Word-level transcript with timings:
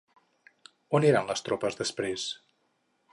On 0.99 1.05
eren 1.11 1.29
les 1.33 1.45
tropes 1.49 1.77
després? 1.83 2.25